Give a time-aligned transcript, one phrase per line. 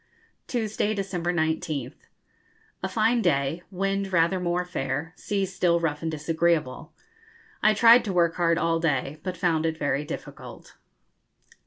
[0.47, 1.93] Tuesday, December 19th.
[2.81, 6.91] A fine day wind rather more fair sea still rough and disagreeable.
[7.61, 10.73] I tried to work hard all day, but found it very difficult.